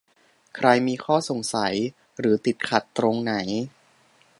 [0.55, 1.73] ใครมีข้อสงสัย
[2.19, 3.33] หรือติดขัดตรงไหน